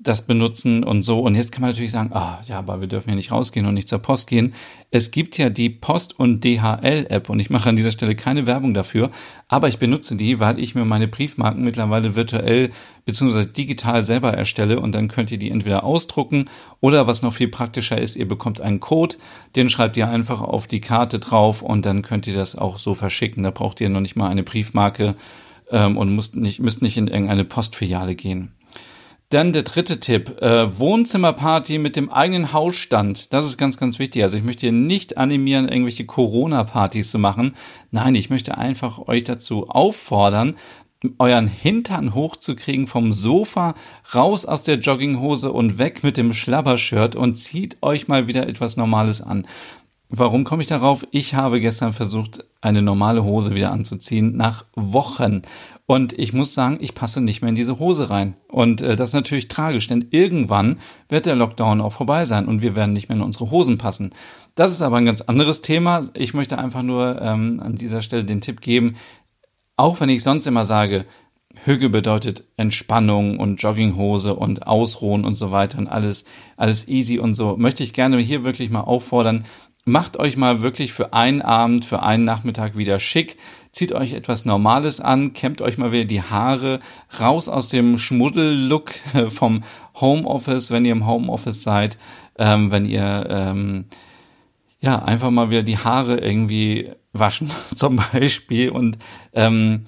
das 0.01 0.25
benutzen 0.25 0.83
und 0.83 1.03
so. 1.03 1.19
Und 1.19 1.35
jetzt 1.35 1.51
kann 1.51 1.61
man 1.61 1.69
natürlich 1.69 1.91
sagen, 1.91 2.11
ah, 2.13 2.39
ja, 2.47 2.57
aber 2.57 2.81
wir 2.81 2.87
dürfen 2.87 3.09
ja 3.09 3.15
nicht 3.15 3.31
rausgehen 3.31 3.67
und 3.67 3.75
nicht 3.75 3.87
zur 3.87 3.99
Post 3.99 4.27
gehen. 4.27 4.53
Es 4.89 5.11
gibt 5.11 5.37
ja 5.37 5.49
die 5.49 5.69
Post- 5.69 6.19
und 6.19 6.43
DHL-App 6.43 7.29
und 7.29 7.39
ich 7.39 7.51
mache 7.51 7.69
an 7.69 7.75
dieser 7.75 7.91
Stelle 7.91 8.15
keine 8.15 8.47
Werbung 8.47 8.73
dafür, 8.73 9.11
aber 9.47 9.67
ich 9.67 9.77
benutze 9.77 10.15
die, 10.15 10.39
weil 10.39 10.59
ich 10.59 10.73
mir 10.73 10.85
meine 10.85 11.07
Briefmarken 11.07 11.63
mittlerweile 11.63 12.15
virtuell 12.15 12.71
bzw. 13.05 13.45
digital 13.45 14.01
selber 14.01 14.33
erstelle 14.33 14.79
und 14.79 14.93
dann 14.93 15.07
könnt 15.07 15.31
ihr 15.31 15.37
die 15.37 15.51
entweder 15.51 15.83
ausdrucken 15.83 16.45
oder 16.79 17.05
was 17.05 17.21
noch 17.21 17.33
viel 17.33 17.47
praktischer 17.47 17.99
ist, 18.01 18.15
ihr 18.15 18.27
bekommt 18.27 18.59
einen 18.59 18.79
Code, 18.79 19.17
den 19.55 19.69
schreibt 19.69 19.97
ihr 19.97 20.09
einfach 20.09 20.41
auf 20.41 20.65
die 20.65 20.81
Karte 20.81 21.19
drauf 21.19 21.61
und 21.61 21.85
dann 21.85 22.01
könnt 22.01 22.25
ihr 22.25 22.35
das 22.35 22.55
auch 22.55 22.77
so 22.77 22.95
verschicken. 22.95 23.43
Da 23.43 23.51
braucht 23.51 23.79
ihr 23.81 23.89
noch 23.89 24.01
nicht 24.01 24.15
mal 24.15 24.29
eine 24.29 24.43
Briefmarke 24.43 25.15
ähm, 25.71 25.97
und 25.97 26.15
müsst 26.15 26.35
nicht, 26.35 26.59
müsst 26.59 26.81
nicht 26.81 26.97
in 26.97 27.07
irgendeine 27.07 27.45
Postfiliale 27.45 28.15
gehen. 28.15 28.51
Dann 29.29 29.53
der 29.53 29.63
dritte 29.63 30.01
Tipp, 30.01 30.41
äh, 30.41 30.77
Wohnzimmerparty 30.77 31.77
mit 31.77 31.95
dem 31.95 32.11
eigenen 32.11 32.51
Hausstand. 32.51 33.31
Das 33.31 33.45
ist 33.45 33.57
ganz, 33.57 33.77
ganz 33.77 33.97
wichtig. 33.97 34.23
Also 34.23 34.35
ich 34.35 34.43
möchte 34.43 34.65
hier 34.65 34.73
nicht 34.73 35.17
animieren, 35.17 35.69
irgendwelche 35.69 36.05
Corona-Partys 36.05 37.11
zu 37.11 37.17
machen. 37.17 37.53
Nein, 37.91 38.15
ich 38.15 38.29
möchte 38.29 38.57
einfach 38.57 39.07
euch 39.07 39.23
dazu 39.23 39.69
auffordern, 39.69 40.57
euren 41.17 41.47
Hintern 41.47 42.13
hochzukriegen 42.13 42.87
vom 42.87 43.13
Sofa, 43.13 43.73
raus 44.13 44.45
aus 44.45 44.63
der 44.63 44.79
Jogginghose 44.79 45.51
und 45.51 45.77
weg 45.77 46.03
mit 46.03 46.17
dem 46.17 46.33
Schlabbershirt 46.33 47.15
und 47.15 47.35
zieht 47.35 47.77
euch 47.81 48.09
mal 48.09 48.27
wieder 48.27 48.47
etwas 48.47 48.75
Normales 48.75 49.21
an. 49.21 49.47
Warum 50.13 50.43
komme 50.43 50.61
ich 50.61 50.67
darauf? 50.67 51.07
Ich 51.11 51.35
habe 51.35 51.61
gestern 51.61 51.93
versucht, 51.93 52.43
eine 52.59 52.81
normale 52.81 53.23
Hose 53.23 53.55
wieder 53.55 53.71
anzuziehen, 53.71 54.35
nach 54.35 54.65
Wochen. 54.75 55.43
Und 55.85 56.11
ich 56.19 56.33
muss 56.33 56.53
sagen, 56.53 56.79
ich 56.81 56.93
passe 56.93 57.21
nicht 57.21 57.41
mehr 57.41 57.47
in 57.47 57.55
diese 57.55 57.79
Hose 57.79 58.09
rein. 58.09 58.35
Und 58.49 58.81
äh, 58.81 58.97
das 58.97 59.11
ist 59.11 59.15
natürlich 59.15 59.47
tragisch, 59.47 59.87
denn 59.87 60.07
irgendwann 60.11 60.79
wird 61.07 61.27
der 61.27 61.37
Lockdown 61.37 61.79
auch 61.79 61.93
vorbei 61.93 62.25
sein 62.25 62.47
und 62.47 62.61
wir 62.61 62.75
werden 62.75 62.91
nicht 62.91 63.07
mehr 63.07 63.15
in 63.15 63.23
unsere 63.23 63.51
Hosen 63.51 63.77
passen. 63.77 64.13
Das 64.55 64.71
ist 64.71 64.81
aber 64.81 64.97
ein 64.97 65.05
ganz 65.05 65.21
anderes 65.21 65.61
Thema. 65.61 66.03
Ich 66.13 66.33
möchte 66.33 66.57
einfach 66.57 66.83
nur 66.83 67.21
ähm, 67.21 67.61
an 67.63 67.75
dieser 67.75 68.01
Stelle 68.01 68.25
den 68.25 68.41
Tipp 68.41 68.59
geben, 68.59 68.97
auch 69.77 70.01
wenn 70.01 70.09
ich 70.09 70.23
sonst 70.23 70.45
immer 70.45 70.65
sage, 70.65 71.05
Hüge 71.63 71.89
bedeutet 71.89 72.43
Entspannung 72.57 73.39
und 73.39 73.61
Jogginghose 73.61 74.35
und 74.35 74.67
Ausruhen 74.67 75.25
und 75.25 75.35
so 75.35 75.51
weiter 75.51 75.77
und 75.77 75.87
alles, 75.87 76.25
alles 76.57 76.87
easy 76.87 77.19
und 77.19 77.33
so. 77.33 77.57
Möchte 77.57 77.83
ich 77.83 77.93
gerne 77.93 78.17
hier 78.19 78.43
wirklich 78.43 78.69
mal 78.69 78.81
auffordern, 78.81 79.45
macht 79.85 80.17
euch 80.17 80.37
mal 80.37 80.61
wirklich 80.61 80.93
für 80.93 81.13
einen 81.13 81.41
Abend, 81.41 81.85
für 81.85 82.03
einen 82.03 82.23
Nachmittag 82.23 82.77
wieder 82.77 82.99
schick. 82.99 83.37
Zieht 83.71 83.93
euch 83.93 84.13
etwas 84.13 84.45
Normales 84.45 84.99
an, 84.99 85.33
kämmt 85.33 85.61
euch 85.61 85.77
mal 85.77 85.91
wieder 85.91 86.05
die 86.05 86.21
Haare, 86.21 86.79
raus 87.19 87.47
aus 87.47 87.69
dem 87.69 87.97
Schmuddel-Look 87.97 88.91
vom 89.29 89.63
Homeoffice, 89.99 90.71
wenn 90.71 90.85
ihr 90.85 90.91
im 90.91 91.07
Homeoffice 91.07 91.63
seid, 91.63 91.97
ähm, 92.37 92.71
wenn 92.71 92.85
ihr 92.85 93.25
ähm, 93.29 93.85
ja 94.81 95.01
einfach 95.03 95.31
mal 95.31 95.49
wieder 95.49 95.63
die 95.63 95.77
Haare 95.77 96.17
irgendwie 96.17 96.91
waschen 97.13 97.49
zum 97.75 98.01
Beispiel 98.13 98.69
und 98.69 98.97
ähm, 99.33 99.85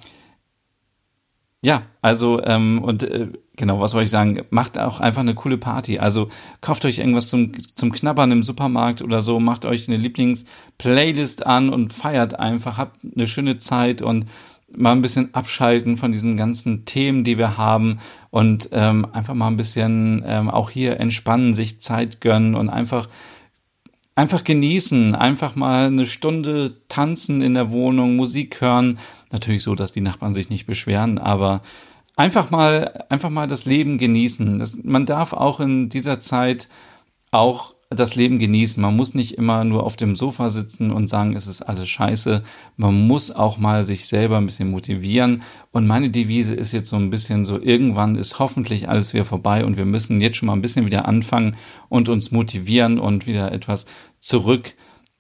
ja, 1.64 1.84
also 2.02 2.44
ähm, 2.44 2.82
und 2.82 3.04
äh, 3.04 3.30
genau, 3.56 3.80
was 3.80 3.92
soll 3.92 4.04
ich 4.04 4.10
sagen? 4.10 4.42
Macht 4.50 4.78
auch 4.78 5.00
einfach 5.00 5.22
eine 5.22 5.36
coole 5.36 5.58
Party. 5.58 6.00
Also 6.00 6.30
kauft 6.62 6.86
euch 6.86 7.00
irgendwas 7.00 7.28
zum 7.28 7.54
zum 7.76 7.92
Knabbern 7.92 8.32
im 8.32 8.44
Supermarkt 8.44 9.02
oder 9.02 9.22
so, 9.22 9.40
macht 9.40 9.66
euch 9.66 9.88
eine 9.88 9.98
Lieblingsplaylist 9.98 11.46
an 11.46 11.70
und 11.70 11.94
feiert 11.94 12.40
einfach, 12.40 12.78
habt 12.78 13.00
eine 13.16 13.28
schöne 13.28 13.58
Zeit 13.58 14.02
und 14.02 14.26
mal 14.76 14.92
ein 14.92 15.02
bisschen 15.02 15.34
abschalten 15.34 15.98
von 15.98 16.12
diesen 16.12 16.36
ganzen 16.36 16.86
Themen, 16.86 17.24
die 17.24 17.38
wir 17.38 17.58
haben 17.58 18.00
und 18.32 18.70
ähm, 18.72 19.08
einfach 19.14 19.36
mal 19.36 19.48
ein 19.48 19.58
bisschen 19.58 20.24
ähm, 20.26 20.50
auch 20.50 20.70
hier 20.70 21.00
entspannen, 21.00 21.54
sich 21.54 21.80
Zeit 21.80 22.22
gönnen 22.22 22.56
und 22.56 22.70
einfach 22.70 23.08
einfach 24.16 24.44
genießen, 24.44 25.16
einfach 25.16 25.56
mal 25.56 25.88
eine 25.88 26.06
Stunde 26.06 26.76
tanzen 26.88 27.42
in 27.42 27.56
der 27.56 27.72
Wohnung, 27.72 28.16
Musik 28.16 28.62
hören. 28.62 29.00
Natürlich 29.32 29.64
so, 29.64 29.74
dass 29.74 29.92
die 29.92 30.02
Nachbarn 30.02 30.36
sich 30.36 30.50
nicht 30.50 30.68
beschweren, 30.68 31.18
aber 31.18 31.62
einfach 32.16 32.52
mal, 32.52 33.06
einfach 33.10 33.30
mal 33.30 33.48
das 33.48 33.66
Leben 33.66 33.98
genießen. 33.98 34.60
Das, 34.60 34.84
man 34.84 35.06
darf 35.06 35.34
auch 35.34 35.60
in 35.60 35.90
dieser 35.90 36.20
Zeit 36.20 36.68
auch 37.32 37.76
das 37.90 38.16
Leben 38.16 38.40
genießen. 38.40 38.82
Man 38.82 38.96
muss 38.96 39.14
nicht 39.14 39.38
immer 39.38 39.64
nur 39.64 39.84
auf 39.84 39.96
dem 39.96 40.16
Sofa 40.16 40.50
sitzen 40.50 40.92
und 40.92 41.08
sagen, 41.08 41.36
es 41.36 41.48
ist 41.48 41.62
alles 41.62 41.90
scheiße. 41.90 42.44
Man 42.78 43.08
muss 43.08 43.32
auch 43.32 43.58
mal 43.58 43.84
sich 43.84 44.08
selber 44.08 44.38
ein 44.38 44.46
bisschen 44.46 44.72
motivieren. 44.72 45.44
Und 45.72 45.88
meine 45.88 46.10
Devise 46.10 46.56
ist 46.56 46.72
jetzt 46.72 46.90
so 46.90 46.96
ein 46.96 47.10
bisschen 47.10 47.46
so, 47.46 47.60
irgendwann 47.62 48.16
ist 48.16 48.40
hoffentlich 48.40 48.90
alles 48.90 49.14
wieder 49.14 49.26
vorbei 49.26 49.66
und 49.66 49.78
wir 49.78 49.86
müssen 49.86 50.22
jetzt 50.22 50.38
schon 50.38 50.48
mal 50.48 50.54
ein 50.54 50.62
bisschen 50.62 50.86
wieder 50.86 51.08
anfangen 51.08 51.56
und 51.90 52.10
uns 52.10 52.32
motivieren 52.32 53.00
und 53.00 53.28
wieder 53.28 53.52
etwas 53.52 53.86
zurück 54.20 54.76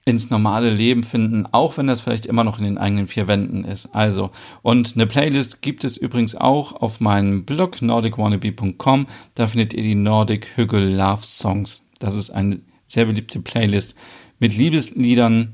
ins 0.05 0.29
normale 0.29 0.69
Leben 0.69 1.03
finden, 1.03 1.45
auch 1.51 1.77
wenn 1.77 1.87
das 1.87 2.01
vielleicht 2.01 2.25
immer 2.25 2.43
noch 2.43 2.59
in 2.59 2.65
den 2.65 2.77
eigenen 2.77 3.07
vier 3.07 3.27
Wänden 3.27 3.63
ist. 3.63 3.95
Also, 3.95 4.31
und 4.61 4.95
eine 4.95 5.07
Playlist 5.07 5.61
gibt 5.61 5.83
es 5.83 5.95
übrigens 5.95 6.35
auch 6.35 6.73
auf 6.73 6.99
meinem 6.99 7.45
Blog 7.45 7.81
nordicwannabe.com. 7.81 9.07
Da 9.35 9.47
findet 9.47 9.73
ihr 9.73 9.83
die 9.83 9.95
Nordic 9.95 10.47
Hügel 10.55 10.95
Love 10.95 11.23
Songs. 11.23 11.87
Das 11.99 12.15
ist 12.15 12.31
eine 12.31 12.59
sehr 12.85 13.05
beliebte 13.05 13.39
Playlist 13.39 13.95
mit 14.39 14.55
Liebesliedern 14.57 15.53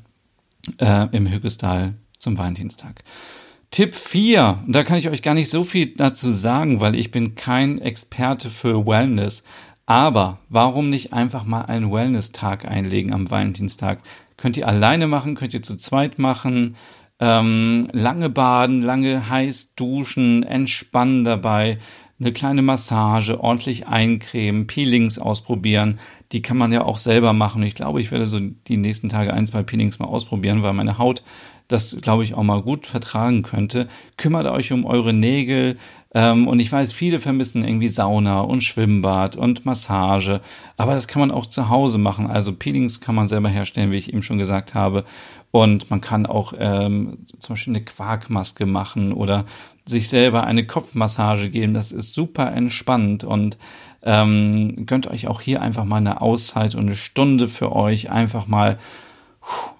äh, 0.79 1.07
im 1.15 1.27
Hüggestal 1.27 1.93
zum 2.17 2.37
Valentinstag. 2.37 3.03
Tipp 3.71 3.93
4, 3.93 4.63
da 4.67 4.83
kann 4.83 4.97
ich 4.97 5.09
euch 5.09 5.21
gar 5.21 5.35
nicht 5.35 5.51
so 5.51 5.63
viel 5.63 5.93
dazu 5.95 6.31
sagen, 6.31 6.79
weil 6.79 6.95
ich 6.95 7.11
bin 7.11 7.35
kein 7.35 7.79
Experte 7.79 8.49
für 8.49 8.87
Wellness. 8.87 9.43
Aber 9.85 10.39
warum 10.49 10.89
nicht 10.89 11.13
einfach 11.13 11.45
mal 11.45 11.61
einen 11.61 11.91
Wellness-Tag 11.91 12.65
einlegen 12.65 13.13
am 13.13 13.29
Valentinstag? 13.29 14.01
Könnt 14.39 14.55
ihr 14.55 14.69
alleine 14.69 15.05
machen, 15.05 15.35
könnt 15.35 15.53
ihr 15.53 15.61
zu 15.61 15.75
zweit 15.75 16.17
machen. 16.17 16.77
Ähm, 17.19 17.89
lange 17.91 18.29
baden, 18.29 18.81
lange 18.81 19.29
heiß 19.29 19.75
duschen, 19.75 20.43
entspannen 20.43 21.25
dabei 21.25 21.77
eine 22.21 22.31
kleine 22.31 22.61
Massage, 22.61 23.41
ordentlich 23.41 23.87
eincremen, 23.87 24.65
Peelings 24.65 25.19
ausprobieren. 25.19 25.99
Die 26.31 26.41
kann 26.41 26.57
man 26.57 26.71
ja 26.71 26.83
auch 26.83 26.97
selber 26.97 27.33
machen. 27.33 27.63
Ich 27.63 27.75
glaube, 27.75 27.99
ich 27.99 28.11
werde 28.11 28.27
so 28.27 28.39
die 28.39 28.77
nächsten 28.77 29.09
Tage 29.09 29.33
ein, 29.33 29.45
zwei 29.45 29.63
Peelings 29.63 29.99
mal 29.99 30.07
ausprobieren, 30.07 30.63
weil 30.63 30.73
meine 30.73 30.97
Haut 30.97 31.21
das, 31.67 31.99
glaube 32.01 32.23
ich, 32.23 32.33
auch 32.33 32.43
mal 32.43 32.61
gut 32.61 32.87
vertragen 32.87 33.43
könnte. 33.43 33.87
Kümmert 34.17 34.47
euch 34.47 34.71
um 34.71 34.85
eure 34.85 35.13
Nägel. 35.13 35.77
Ähm, 36.13 36.47
und 36.47 36.59
ich 36.59 36.71
weiß, 36.71 36.91
viele 36.91 37.19
vermissen 37.19 37.63
irgendwie 37.63 37.87
Sauna 37.87 38.41
und 38.41 38.63
Schwimmbad 38.63 39.35
und 39.35 39.65
Massage. 39.65 40.41
Aber 40.75 40.93
das 40.93 41.07
kann 41.07 41.19
man 41.19 41.31
auch 41.31 41.45
zu 41.45 41.69
Hause 41.69 41.97
machen. 41.97 42.27
Also 42.27 42.53
Peelings 42.53 42.99
kann 42.99 43.15
man 43.15 43.27
selber 43.27 43.49
herstellen, 43.49 43.91
wie 43.91 43.97
ich 43.97 44.11
eben 44.11 44.23
schon 44.23 44.39
gesagt 44.39 44.73
habe. 44.73 45.05
Und 45.51 45.89
man 45.89 46.01
kann 46.01 46.25
auch 46.25 46.53
ähm, 46.57 47.19
zum 47.39 47.53
Beispiel 47.55 47.75
eine 47.75 47.83
Quarkmaske 47.83 48.65
machen 48.65 49.13
oder 49.13 49.45
sich 49.85 50.09
selber 50.09 50.43
eine 50.45 50.65
Kopfmassage 50.65 51.49
geben. 51.49 51.73
Das 51.73 51.91
ist 51.91 52.13
super 52.13 52.51
entspannend 52.51 53.23
und 53.23 53.57
ähm, 54.03 54.85
gönnt 54.85 55.07
euch 55.07 55.27
auch 55.27 55.41
hier 55.41 55.61
einfach 55.61 55.85
mal 55.85 55.97
eine 55.97 56.21
Auszeit 56.21 56.75
und 56.75 56.87
eine 56.87 56.95
Stunde 56.95 57.47
für 57.47 57.75
euch. 57.75 58.11
Einfach 58.11 58.47
mal 58.47 58.77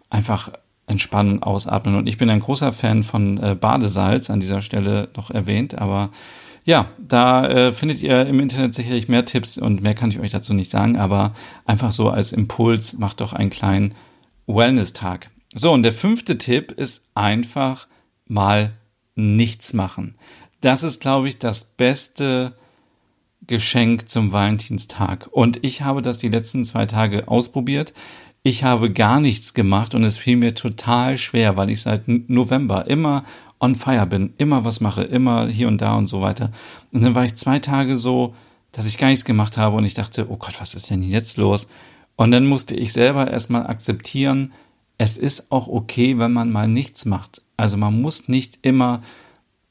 einfach 0.10 0.52
entspannen, 0.90 1.44
ausatmen. 1.44 1.96
Und 1.96 2.08
ich 2.08 2.18
bin 2.18 2.30
ein 2.30 2.40
großer 2.40 2.74
Fan 2.74 3.04
von 3.04 3.38
äh, 3.38 3.56
Badesalz, 3.56 4.30
an 4.30 4.40
dieser 4.40 4.62
Stelle 4.62 5.10
noch 5.16 5.32
erwähnt, 5.32 5.78
aber 5.78 6.10
ja, 6.66 6.88
da 7.00 7.48
äh, 7.48 7.74
findet 7.74 8.04
ihr 8.04 8.26
im 8.26 8.40
Internet 8.40 8.76
sicherlich 8.76 9.08
mehr 9.08 9.26
Tipps 9.26 9.58
und 9.58 9.82
mehr 9.82 9.96
kann 9.96 10.12
ich 10.12 10.20
euch 10.20 10.32
dazu 10.32 10.54
nicht 10.54 10.70
sagen, 10.70 10.98
aber 10.98 11.34
einfach 11.66 11.94
so 11.94 12.10
als 12.10 12.32
Impuls 12.32 12.98
macht 12.98 13.22
doch 13.22 13.34
einen 13.34 13.50
kleinen 13.50 13.96
Wellness-Tag. 14.46 15.30
So, 15.56 15.72
und 15.72 15.84
der 15.84 15.94
fünfte 15.94 16.38
Tipp 16.38 16.72
ist 16.72 17.08
einfach 17.16 17.88
mal 18.28 18.74
nichts 19.16 19.74
machen. 19.74 20.16
Das 20.62 20.84
ist, 20.84 21.02
glaube 21.02 21.30
ich, 21.30 21.40
das 21.40 21.64
beste 21.64 22.54
Geschenk 23.48 24.10
zum 24.10 24.32
Valentinstag. 24.32 25.28
Und 25.32 25.64
ich 25.64 25.82
habe 25.82 26.02
das 26.02 26.20
die 26.20 26.30
letzten 26.30 26.64
zwei 26.66 26.86
Tage 26.86 27.28
ausprobiert. 27.28 27.94
Ich 28.50 28.64
habe 28.64 28.92
gar 28.92 29.20
nichts 29.20 29.54
gemacht 29.54 29.94
und 29.94 30.04
es 30.04 30.18
fiel 30.18 30.36
mir 30.36 30.56
total 30.56 31.20
schwer, 31.20 31.56
weil 31.56 31.70
ich 31.70 31.82
seit 31.82 32.08
November 32.08 32.88
immer 32.88 33.24
on 33.60 33.76
fire 33.76 34.08
bin, 34.08 34.34
immer 34.40 34.66
was 34.66 34.82
mache, 34.82 35.04
immer 35.04 35.46
hier 35.46 35.68
und 35.68 35.82
da 35.82 35.94
und 35.94 36.08
so 36.08 36.22
weiter. 36.22 36.52
Und 36.92 37.04
dann 37.04 37.14
war 37.14 37.24
ich 37.24 37.36
zwei 37.36 37.60
Tage 37.60 37.96
so, 37.96 38.34
dass 38.72 38.88
ich 38.88 38.98
gar 38.98 39.10
nichts 39.10 39.24
gemacht 39.24 39.60
habe 39.60 39.78
und 39.78 39.86
ich 39.86 39.94
dachte, 39.94 40.32
oh 40.32 40.38
Gott, 40.38 40.60
was 40.60 40.74
ist 40.74 40.90
denn 40.90 41.04
jetzt 41.04 41.38
los? 41.38 41.68
Und 42.16 42.32
dann 42.32 42.48
musste 42.48 42.74
ich 42.74 42.92
selber 42.92 43.30
erstmal 43.30 43.68
akzeptieren, 43.68 44.52
es 44.98 45.18
ist 45.18 45.52
auch 45.52 45.68
okay, 45.68 46.18
wenn 46.18 46.34
man 46.34 46.52
mal 46.52 46.68
nichts 46.68 47.06
macht. 47.06 47.44
Also 47.56 47.78
man 47.78 48.02
muss 48.02 48.30
nicht 48.30 48.58
immer 48.64 49.02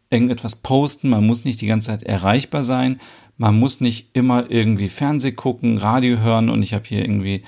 irgendetwas 0.09 0.55
posten, 0.55 1.09
man 1.09 1.27
muss 1.27 1.45
nicht 1.45 1.61
die 1.61 1.67
ganze 1.67 1.89
Zeit 1.89 2.05
erreichbar 2.05 2.63
sein, 2.63 3.01
man 3.39 3.59
muss 3.59 3.81
nicht 3.81 4.11
immer 4.13 4.49
irgendwie 4.53 4.89
Fernseh 4.89 5.33
gucken, 5.33 5.79
Radio 5.79 6.21
hören 6.21 6.49
und 6.49 6.63
ich 6.63 6.75
habe 6.75 6.85
hier 6.87 7.01
irgendwie, 7.01 7.43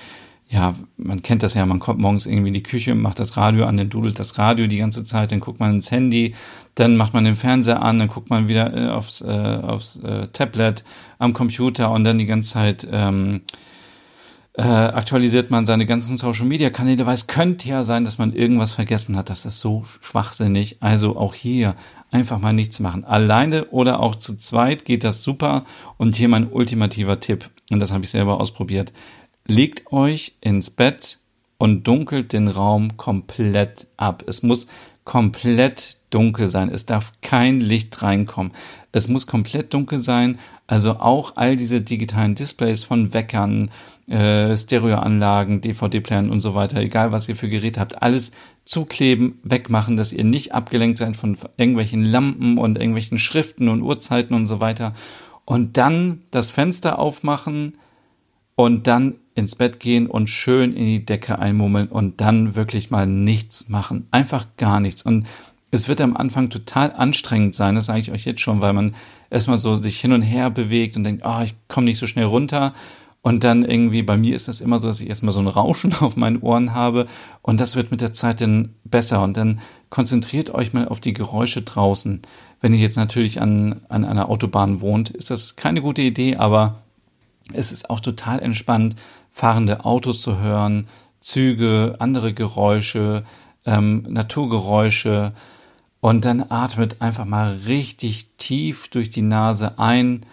ja, 0.50 0.74
man 0.96 1.22
kennt 1.22 1.44
das 1.44 1.54
ja, 1.54 1.64
man 1.64 1.78
kommt 1.78 2.00
morgens 2.00 2.26
irgendwie 2.26 2.48
in 2.48 2.54
die 2.54 2.62
Küche, 2.62 2.96
macht 2.96 3.20
das 3.20 3.36
Radio 3.36 3.66
an, 3.66 3.76
dann 3.76 3.88
dudelt 3.88 4.18
das 4.18 4.36
Radio 4.36 4.66
die 4.66 4.78
ganze 4.78 5.04
Zeit, 5.04 5.30
dann 5.30 5.38
guckt 5.38 5.60
man 5.60 5.74
ins 5.74 5.92
Handy, 5.92 6.34
dann 6.74 6.96
macht 6.96 7.14
man 7.14 7.24
den 7.24 7.36
Fernseher 7.36 7.82
an, 7.82 8.00
dann 8.00 8.08
guckt 8.08 8.30
man 8.30 8.48
wieder 8.48 8.76
äh, 8.76 8.88
aufs, 8.90 9.20
äh, 9.20 9.28
aufs 9.62 9.96
äh, 10.02 10.26
Tablet 10.32 10.84
am 11.18 11.34
Computer 11.34 11.92
und 11.92 12.02
dann 12.02 12.18
die 12.18 12.26
ganze 12.26 12.52
Zeit 12.52 12.86
ähm, 12.90 13.42
äh, 14.54 14.62
aktualisiert 14.62 15.52
man 15.52 15.66
seine 15.66 15.86
ganzen 15.86 16.16
Social 16.16 16.46
Media 16.46 16.70
Kanäle, 16.70 17.06
weil 17.06 17.14
es 17.14 17.28
könnte 17.28 17.68
ja 17.68 17.84
sein, 17.84 18.04
dass 18.04 18.18
man 18.18 18.32
irgendwas 18.32 18.72
vergessen 18.72 19.16
hat. 19.16 19.30
Das 19.30 19.46
ist 19.46 19.60
so 19.60 19.84
schwachsinnig. 20.00 20.78
Also 20.80 21.16
auch 21.16 21.34
hier 21.34 21.76
einfach 22.10 22.40
mal 22.40 22.52
nichts 22.52 22.80
machen. 22.80 23.04
Alleine 23.04 23.66
oder 23.66 24.00
auch 24.00 24.16
zu 24.16 24.36
zweit 24.36 24.84
geht 24.84 25.04
das 25.04 25.22
super. 25.22 25.64
Und 25.96 26.16
hier 26.16 26.28
mein 26.28 26.50
ultimativer 26.50 27.20
Tipp, 27.20 27.48
und 27.70 27.78
das 27.78 27.92
habe 27.92 28.02
ich 28.02 28.10
selber 28.10 28.40
ausprobiert. 28.40 28.92
Legt 29.50 29.92
euch 29.92 30.36
ins 30.40 30.70
Bett 30.70 31.18
und 31.58 31.84
dunkelt 31.84 32.32
den 32.32 32.46
Raum 32.46 32.96
komplett 32.96 33.88
ab. 33.96 34.22
Es 34.28 34.44
muss 34.44 34.68
komplett 35.02 35.96
dunkel 36.10 36.48
sein. 36.48 36.70
Es 36.72 36.86
darf 36.86 37.10
kein 37.20 37.58
Licht 37.58 38.00
reinkommen. 38.00 38.52
Es 38.92 39.08
muss 39.08 39.26
komplett 39.26 39.74
dunkel 39.74 39.98
sein. 39.98 40.38
Also 40.68 41.00
auch 41.00 41.32
all 41.34 41.56
diese 41.56 41.82
digitalen 41.82 42.36
Displays 42.36 42.84
von 42.84 43.12
Weckern, 43.12 43.72
äh, 44.06 44.56
Stereoanlagen, 44.56 45.62
DVD-Playern 45.62 46.30
und 46.30 46.40
so 46.40 46.54
weiter, 46.54 46.80
egal 46.80 47.10
was 47.10 47.28
ihr 47.28 47.34
für 47.34 47.48
Geräte 47.48 47.80
habt, 47.80 48.00
alles 48.02 48.30
zukleben, 48.64 49.40
wegmachen, 49.42 49.96
dass 49.96 50.12
ihr 50.12 50.22
nicht 50.22 50.54
abgelenkt 50.54 50.98
seid 50.98 51.16
von 51.16 51.36
irgendwelchen 51.56 52.04
Lampen 52.04 52.56
und 52.56 52.78
irgendwelchen 52.78 53.18
Schriften 53.18 53.68
und 53.68 53.82
Uhrzeiten 53.82 54.32
und 54.32 54.46
so 54.46 54.60
weiter. 54.60 54.94
Und 55.44 55.76
dann 55.76 56.22
das 56.30 56.50
Fenster 56.50 57.00
aufmachen 57.00 57.78
und 58.54 58.86
dann 58.86 59.16
ins 59.34 59.54
Bett 59.54 59.80
gehen 59.80 60.06
und 60.06 60.28
schön 60.28 60.72
in 60.72 60.84
die 60.84 61.04
Decke 61.04 61.38
einmummeln 61.38 61.88
und 61.88 62.20
dann 62.20 62.54
wirklich 62.54 62.90
mal 62.90 63.06
nichts 63.06 63.68
machen. 63.68 64.06
Einfach 64.10 64.46
gar 64.56 64.80
nichts. 64.80 65.02
Und 65.02 65.26
es 65.70 65.88
wird 65.88 66.00
am 66.00 66.16
Anfang 66.16 66.50
total 66.50 66.92
anstrengend 66.92 67.54
sein, 67.54 67.76
das 67.76 67.86
sage 67.86 68.00
ich 68.00 68.10
euch 68.10 68.24
jetzt 68.24 68.40
schon, 68.40 68.60
weil 68.60 68.72
man 68.72 68.94
erstmal 69.30 69.58
so 69.58 69.76
sich 69.76 70.00
hin 70.00 70.12
und 70.12 70.22
her 70.22 70.50
bewegt 70.50 70.96
und 70.96 71.04
denkt, 71.04 71.22
oh, 71.24 71.40
ich 71.44 71.54
komme 71.68 71.84
nicht 71.84 71.98
so 71.98 72.06
schnell 72.06 72.24
runter. 72.24 72.74
Und 73.22 73.44
dann 73.44 73.64
irgendwie, 73.64 74.02
bei 74.02 74.16
mir 74.16 74.34
ist 74.34 74.48
das 74.48 74.62
immer 74.62 74.80
so, 74.80 74.88
dass 74.88 75.00
ich 75.00 75.08
erstmal 75.08 75.32
so 75.32 75.40
ein 75.40 75.46
Rauschen 75.46 75.92
auf 76.00 76.16
meinen 76.16 76.40
Ohren 76.40 76.74
habe 76.74 77.06
und 77.42 77.60
das 77.60 77.76
wird 77.76 77.90
mit 77.90 78.00
der 78.00 78.12
Zeit 78.12 78.40
dann 78.40 78.74
besser. 78.84 79.22
Und 79.22 79.36
dann 79.36 79.60
konzentriert 79.90 80.52
euch 80.54 80.72
mal 80.72 80.88
auf 80.88 81.00
die 81.00 81.12
Geräusche 81.12 81.62
draußen. 81.62 82.22
Wenn 82.60 82.72
ihr 82.72 82.80
jetzt 82.80 82.96
natürlich 82.96 83.40
an, 83.40 83.80
an 83.88 84.04
einer 84.04 84.28
Autobahn 84.28 84.80
wohnt, 84.80 85.10
ist 85.10 85.30
das 85.30 85.56
keine 85.56 85.82
gute 85.82 86.02
Idee, 86.02 86.36
aber 86.36 86.82
es 87.52 87.72
ist 87.72 87.90
auch 87.90 88.00
total 88.00 88.40
entspannt, 88.40 88.96
fahrende 89.32 89.84
Autos 89.84 90.20
zu 90.20 90.38
hören, 90.38 90.86
Züge, 91.20 91.96
andere 91.98 92.32
Geräusche, 92.32 93.24
ähm, 93.66 94.04
Naturgeräusche 94.08 95.32
und 96.00 96.24
dann 96.24 96.44
atmet 96.48 97.02
einfach 97.02 97.26
mal 97.26 97.58
richtig 97.66 98.30
tief 98.38 98.88
durch 98.88 99.10
die 99.10 99.22
Nase 99.22 99.78
ein 99.78 100.24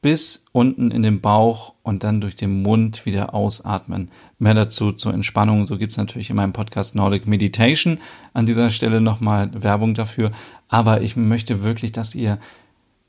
bis 0.00 0.44
unten 0.52 0.90
in 0.90 1.02
den 1.02 1.20
Bauch 1.20 1.74
und 1.82 2.04
dann 2.04 2.20
durch 2.20 2.36
den 2.36 2.62
Mund 2.62 3.04
wieder 3.04 3.34
ausatmen. 3.34 4.10
Mehr 4.38 4.54
dazu 4.54 4.92
zur 4.92 5.12
Entspannung, 5.12 5.66
so 5.66 5.76
gibt 5.78 5.92
es 5.92 5.98
natürlich 5.98 6.30
in 6.30 6.36
meinem 6.36 6.52
Podcast 6.52 6.94
Nordic 6.94 7.26
Meditation. 7.26 7.98
An 8.32 8.46
dieser 8.46 8.70
Stelle 8.70 9.00
nochmal 9.00 9.50
Werbung 9.54 9.94
dafür. 9.94 10.30
Aber 10.68 11.02
ich 11.02 11.16
möchte 11.16 11.62
wirklich, 11.62 11.92
dass 11.92 12.14
ihr 12.14 12.38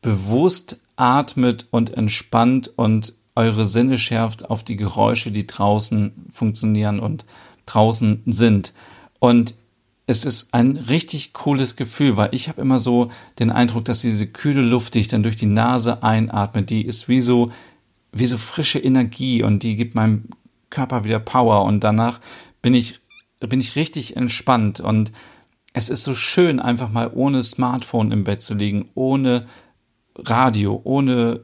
bewusst 0.01 0.81
atmet 0.95 1.67
und 1.71 1.95
entspannt 1.95 2.71
und 2.75 3.13
eure 3.35 3.67
Sinne 3.67 3.97
schärft 3.97 4.49
auf 4.49 4.63
die 4.63 4.75
Geräusche, 4.75 5.31
die 5.31 5.47
draußen 5.47 6.11
funktionieren 6.31 6.99
und 6.99 7.25
draußen 7.65 8.23
sind. 8.25 8.73
Und 9.19 9.55
es 10.05 10.25
ist 10.25 10.53
ein 10.53 10.75
richtig 10.75 11.33
cooles 11.33 11.75
Gefühl, 11.75 12.17
weil 12.17 12.29
ich 12.33 12.49
habe 12.49 12.61
immer 12.61 12.79
so 12.79 13.09
den 13.39 13.51
Eindruck, 13.51 13.85
dass 13.85 14.01
diese 14.01 14.27
kühle 14.27 14.61
Luft, 14.61 14.93
die 14.93 14.99
ich 14.99 15.07
dann 15.07 15.23
durch 15.23 15.37
die 15.37 15.45
Nase 15.45 16.03
einatme, 16.03 16.63
die 16.63 16.85
ist 16.85 17.07
wie 17.07 17.21
so, 17.21 17.51
wie 18.11 18.27
so 18.27 18.37
frische 18.37 18.79
Energie 18.79 19.43
und 19.43 19.63
die 19.63 19.75
gibt 19.75 19.95
meinem 19.95 20.25
Körper 20.69 21.03
wieder 21.03 21.19
Power 21.19 21.63
und 21.63 21.83
danach 21.83 22.19
bin 22.61 22.73
ich, 22.73 22.99
bin 23.39 23.59
ich 23.59 23.75
richtig 23.75 24.17
entspannt 24.17 24.81
und 24.81 25.11
es 25.73 25.89
ist 25.89 26.03
so 26.03 26.13
schön, 26.13 26.59
einfach 26.59 26.89
mal 26.89 27.09
ohne 27.13 27.43
Smartphone 27.43 28.11
im 28.11 28.23
Bett 28.23 28.43
zu 28.43 28.53
liegen, 28.53 28.89
ohne 28.93 29.47
Radio, 30.15 30.79
ohne 30.83 31.41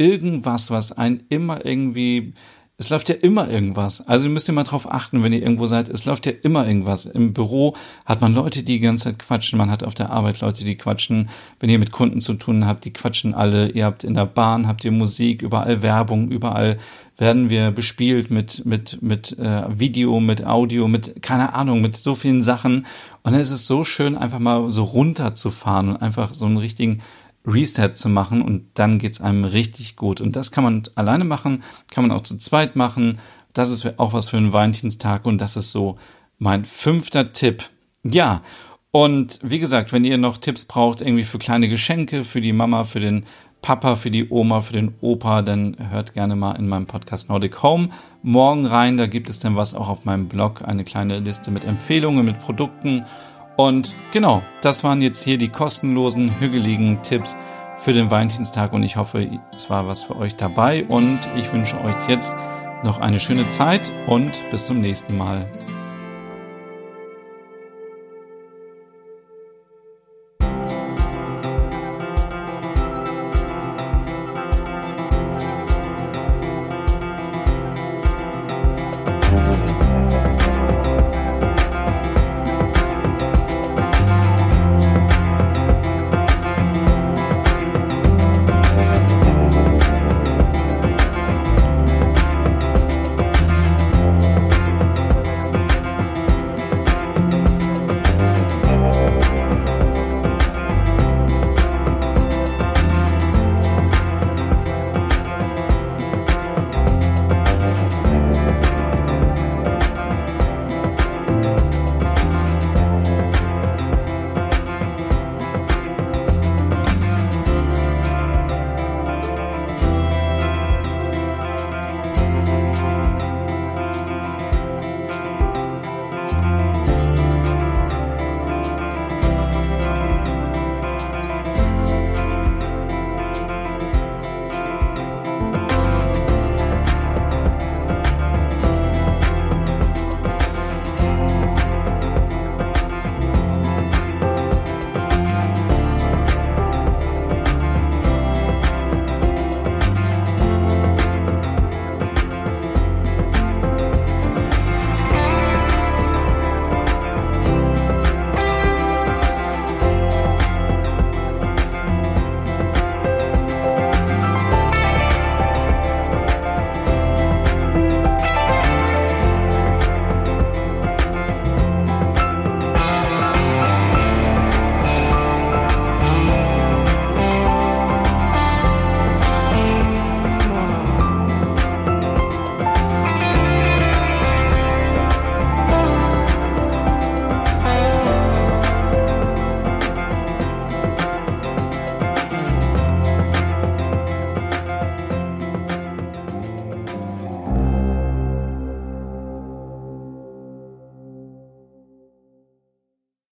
irgendwas, 0.00 0.70
was 0.70 0.92
einen 0.92 1.22
immer 1.28 1.64
irgendwie 1.64 2.34
es 2.80 2.88
läuft 2.88 3.10
ja 3.10 3.14
immer 3.14 3.46
irgendwas. 3.46 4.08
Also 4.08 4.24
ihr 4.24 4.30
müsst 4.30 4.48
ihr 4.48 4.54
mal 4.54 4.64
drauf 4.64 4.90
achten, 4.90 5.22
wenn 5.22 5.34
ihr 5.34 5.42
irgendwo 5.42 5.66
seid. 5.66 5.90
Es 5.90 6.06
läuft 6.06 6.24
ja 6.24 6.32
immer 6.42 6.66
irgendwas. 6.66 7.04
Im 7.04 7.34
Büro 7.34 7.76
hat 8.06 8.22
man 8.22 8.32
Leute, 8.32 8.62
die 8.62 8.72
die 8.72 8.80
ganze 8.80 9.04
Zeit 9.04 9.18
quatschen. 9.18 9.58
Man 9.58 9.70
hat 9.70 9.84
auf 9.84 9.94
der 9.94 10.08
Arbeit 10.08 10.40
Leute, 10.40 10.64
die 10.64 10.76
quatschen. 10.76 11.28
Wenn 11.58 11.68
ihr 11.68 11.78
mit 11.78 11.92
Kunden 11.92 12.22
zu 12.22 12.32
tun 12.32 12.64
habt, 12.64 12.86
die 12.86 12.92
quatschen 12.94 13.34
alle. 13.34 13.68
Ihr 13.68 13.84
habt 13.84 14.02
in 14.02 14.14
der 14.14 14.24
Bahn, 14.24 14.66
habt 14.66 14.82
ihr 14.82 14.92
Musik, 14.92 15.42
überall 15.42 15.82
Werbung, 15.82 16.30
überall 16.30 16.78
werden 17.18 17.50
wir 17.50 17.70
bespielt 17.70 18.30
mit, 18.30 18.64
mit, 18.64 19.02
mit 19.02 19.38
äh, 19.38 19.64
Video, 19.68 20.18
mit 20.18 20.46
Audio, 20.46 20.88
mit, 20.88 21.20
keine 21.20 21.52
Ahnung, 21.52 21.82
mit 21.82 21.96
so 21.96 22.14
vielen 22.14 22.40
Sachen. 22.40 22.86
Und 23.22 23.32
dann 23.32 23.42
ist 23.42 23.50
es 23.50 23.66
so 23.66 23.84
schön, 23.84 24.16
einfach 24.16 24.38
mal 24.38 24.70
so 24.70 24.84
runterzufahren 24.84 25.90
und 25.90 25.96
einfach 25.98 26.32
so 26.32 26.46
einen 26.46 26.56
richtigen 26.56 27.02
Reset 27.46 27.94
zu 27.94 28.08
machen 28.08 28.42
und 28.42 28.66
dann 28.74 28.98
geht's 28.98 29.20
einem 29.20 29.44
richtig 29.44 29.96
gut. 29.96 30.20
Und 30.20 30.36
das 30.36 30.50
kann 30.50 30.64
man 30.64 30.82
alleine 30.94 31.24
machen, 31.24 31.62
kann 31.90 32.06
man 32.06 32.16
auch 32.16 32.22
zu 32.22 32.36
zweit 32.38 32.76
machen. 32.76 33.18
Das 33.52 33.70
ist 33.70 33.98
auch 33.98 34.12
was 34.12 34.28
für 34.28 34.36
einen 34.36 34.52
Valentinstag 34.52 35.24
und 35.24 35.40
das 35.40 35.56
ist 35.56 35.70
so 35.70 35.98
mein 36.38 36.64
fünfter 36.64 37.32
Tipp. 37.32 37.64
Ja, 38.02 38.42
und 38.92 39.38
wie 39.42 39.58
gesagt, 39.58 39.92
wenn 39.92 40.04
ihr 40.04 40.18
noch 40.18 40.38
Tipps 40.38 40.64
braucht, 40.64 41.00
irgendwie 41.00 41.24
für 41.24 41.38
kleine 41.38 41.68
Geschenke, 41.68 42.24
für 42.24 42.40
die 42.40 42.52
Mama, 42.52 42.84
für 42.84 43.00
den 43.00 43.24
Papa, 43.62 43.96
für 43.96 44.10
die 44.10 44.28
Oma, 44.30 44.62
für 44.62 44.72
den 44.72 44.94
Opa, 45.00 45.42
dann 45.42 45.76
hört 45.90 46.14
gerne 46.14 46.34
mal 46.34 46.52
in 46.52 46.66
meinem 46.66 46.86
Podcast 46.86 47.28
Nordic 47.28 47.62
Home 47.62 47.90
morgen 48.22 48.66
rein. 48.66 48.96
Da 48.96 49.06
gibt 49.06 49.28
es 49.28 49.38
dann 49.38 49.54
was 49.54 49.74
auch 49.74 49.88
auf 49.88 50.04
meinem 50.04 50.28
Blog, 50.28 50.62
eine 50.66 50.84
kleine 50.84 51.20
Liste 51.20 51.50
mit 51.50 51.64
Empfehlungen, 51.64 52.24
mit 52.24 52.40
Produkten 52.40 53.04
und 53.56 53.94
genau, 54.12 54.42
das 54.60 54.84
waren 54.84 55.02
jetzt 55.02 55.22
hier 55.22 55.38
die 55.38 55.48
kostenlosen, 55.48 56.40
hügeligen 56.40 57.02
Tipps 57.02 57.36
für 57.78 57.92
den 57.92 58.10
Valentinstag 58.10 58.72
und 58.72 58.82
ich 58.82 58.96
hoffe, 58.96 59.26
es 59.54 59.70
war 59.70 59.86
was 59.86 60.04
für 60.04 60.16
euch 60.16 60.36
dabei 60.36 60.84
und 60.86 61.18
ich 61.36 61.52
wünsche 61.52 61.80
euch 61.82 62.08
jetzt 62.08 62.34
noch 62.84 63.00
eine 63.00 63.20
schöne 63.20 63.48
Zeit 63.48 63.92
und 64.06 64.42
bis 64.50 64.66
zum 64.66 64.80
nächsten 64.80 65.16
Mal. 65.16 65.46